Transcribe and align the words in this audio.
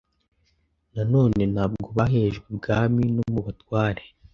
Na 0.93 1.03
none 1.13 1.41
ntabwo 1.53 1.87
bahejwe 1.97 2.45
ibwami 2.53 3.03
no 3.15 3.23
mu 3.33 3.39
batware 3.45 4.03